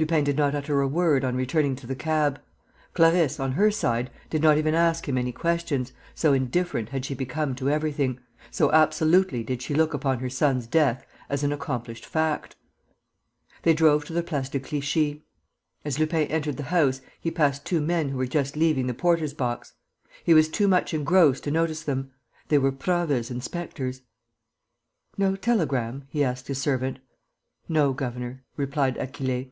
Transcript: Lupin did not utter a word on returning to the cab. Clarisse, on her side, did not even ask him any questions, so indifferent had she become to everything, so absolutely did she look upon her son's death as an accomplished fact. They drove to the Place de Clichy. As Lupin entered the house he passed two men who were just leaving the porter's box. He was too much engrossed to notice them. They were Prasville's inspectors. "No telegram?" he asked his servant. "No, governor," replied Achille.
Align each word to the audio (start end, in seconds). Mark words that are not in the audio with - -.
Lupin 0.00 0.22
did 0.22 0.36
not 0.36 0.54
utter 0.54 0.80
a 0.80 0.86
word 0.86 1.24
on 1.24 1.34
returning 1.34 1.74
to 1.74 1.84
the 1.84 1.96
cab. 1.96 2.40
Clarisse, 2.94 3.40
on 3.40 3.50
her 3.50 3.68
side, 3.68 4.12
did 4.30 4.40
not 4.40 4.56
even 4.56 4.72
ask 4.72 5.08
him 5.08 5.18
any 5.18 5.32
questions, 5.32 5.92
so 6.14 6.32
indifferent 6.32 6.90
had 6.90 7.04
she 7.04 7.14
become 7.16 7.52
to 7.56 7.68
everything, 7.68 8.20
so 8.48 8.70
absolutely 8.70 9.42
did 9.42 9.60
she 9.60 9.74
look 9.74 9.92
upon 9.92 10.20
her 10.20 10.30
son's 10.30 10.68
death 10.68 11.04
as 11.28 11.42
an 11.42 11.50
accomplished 11.52 12.06
fact. 12.06 12.54
They 13.64 13.74
drove 13.74 14.04
to 14.04 14.12
the 14.12 14.22
Place 14.22 14.48
de 14.48 14.60
Clichy. 14.60 15.24
As 15.84 15.98
Lupin 15.98 16.28
entered 16.28 16.58
the 16.58 16.62
house 16.70 17.00
he 17.20 17.32
passed 17.32 17.64
two 17.66 17.80
men 17.80 18.10
who 18.10 18.18
were 18.18 18.26
just 18.28 18.54
leaving 18.54 18.86
the 18.86 18.94
porter's 18.94 19.34
box. 19.34 19.72
He 20.22 20.32
was 20.32 20.48
too 20.48 20.68
much 20.68 20.94
engrossed 20.94 21.42
to 21.42 21.50
notice 21.50 21.82
them. 21.82 22.12
They 22.46 22.58
were 22.58 22.70
Prasville's 22.70 23.32
inspectors. 23.32 24.02
"No 25.16 25.34
telegram?" 25.34 26.04
he 26.08 26.22
asked 26.22 26.46
his 26.46 26.58
servant. 26.58 27.00
"No, 27.68 27.92
governor," 27.92 28.44
replied 28.56 28.96
Achille. 28.96 29.50